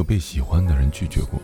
[0.00, 1.38] 有被喜欢的人拒绝过，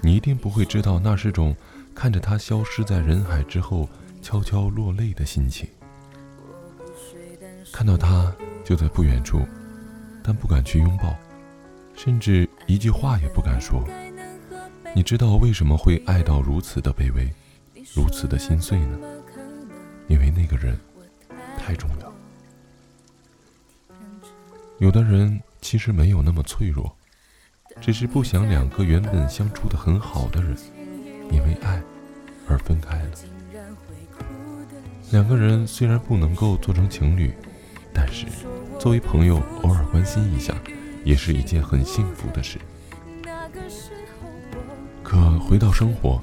[0.00, 1.56] 你一定不会知道那是种
[1.92, 3.88] 看着他消失在人海之后
[4.22, 5.68] 悄悄落泪的心情。
[7.72, 8.32] 看到他
[8.64, 9.40] 就在不远处，
[10.22, 11.12] 但不敢去拥抱，
[11.96, 13.84] 甚至一句话也不敢说。
[14.94, 17.28] 你知道为什么会爱到如此的卑微，
[17.92, 18.98] 如此的心碎呢？
[20.06, 20.78] 因为那个人
[21.58, 22.12] 太重要。
[24.78, 26.94] 有的人其实没有那么脆弱，
[27.82, 30.56] 只是不想两个原本相处的很好的人，
[31.32, 31.82] 因为爱
[32.48, 33.10] 而分开了。
[35.10, 37.34] 两个人虽然不能够做成情侣，
[37.92, 38.24] 但是
[38.78, 40.54] 作为朋友偶尔关心一下，
[41.04, 42.56] 也是一件很幸福的事。
[45.02, 46.22] 可回到生活，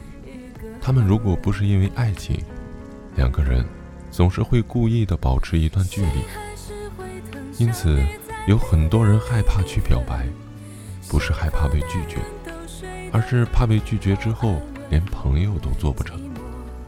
[0.80, 2.42] 他们如果不是因为爱情，
[3.18, 3.66] 两个人
[4.10, 6.24] 总是会故意的保持一段距离，
[7.58, 8.02] 因此。
[8.48, 10.26] 有很多人害怕去表白，
[11.10, 12.20] 不是害怕被拒绝，
[13.12, 16.22] 而是怕被拒绝之后连朋友都做不成，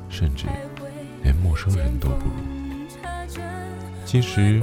[0.09, 0.45] 甚至
[1.23, 2.31] 连陌生人都不如。
[4.05, 4.61] 其实，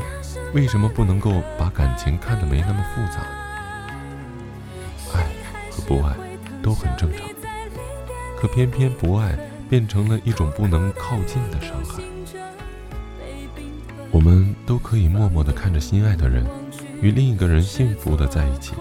[0.55, 3.27] 为什么不能够把感情看得没那么复杂？
[5.12, 5.27] 爱
[5.70, 6.15] 和不爱
[6.62, 7.27] 都很正常，
[8.39, 9.37] 可偏偏不爱
[9.69, 12.00] 变成了一种不能靠近的伤害。
[14.12, 16.47] 我们都可以默默地看着心爱的人。
[17.00, 18.75] 与另一个人幸福的在一起，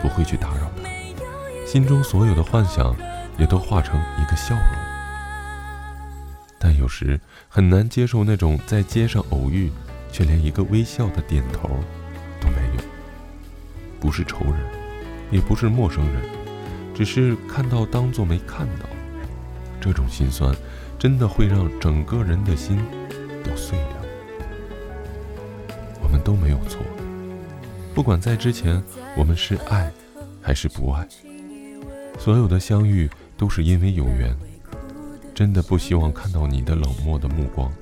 [0.00, 2.96] 不会去打扰他，心中所有的幻想
[3.38, 4.64] 也都化成一个笑容。
[6.58, 9.70] 但有时很难接受那种在街上偶遇，
[10.12, 11.68] 却连一个微笑的点头
[12.40, 12.82] 都没有。
[13.98, 14.54] 不是仇人，
[15.30, 16.22] 也不是陌生人，
[16.94, 18.86] 只是看到当做没看到。
[19.80, 20.54] 这种心酸，
[20.98, 22.78] 真的会让整个人的心
[23.42, 23.96] 都碎了。
[26.02, 26.80] 我们都没有错。
[27.94, 28.82] 不管在之前
[29.16, 29.90] 我们是爱
[30.40, 31.06] 还是不爱，
[32.18, 34.34] 所有的相遇都是因为有缘。
[35.34, 37.72] 真的不希望看到你的冷漠的目光。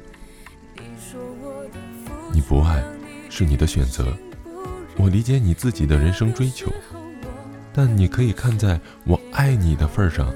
[2.32, 2.82] 你不爱
[3.28, 4.16] 是你的选择，
[4.96, 6.72] 我理解你自己的人生追求，
[7.72, 10.32] 但你可以看在我爱你的份上，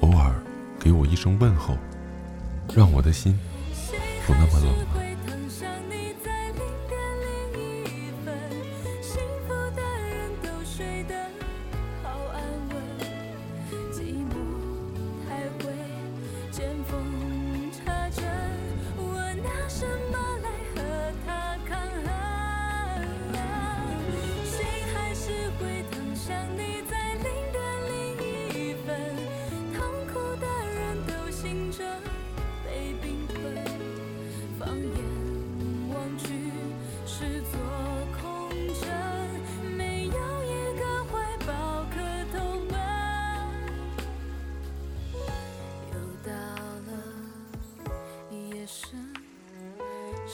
[0.00, 0.34] 偶尔
[0.78, 1.78] 给我一声问候，
[2.74, 3.38] 让我的心
[4.26, 4.99] 不那么冷了
[16.50, 17.29] 剑锋。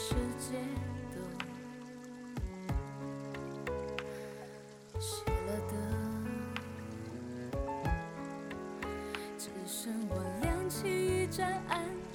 [0.07, 0.55] 世界
[1.11, 1.19] 都
[5.01, 5.75] 熄了灯，
[9.37, 12.06] 只剩我亮起一盏暗。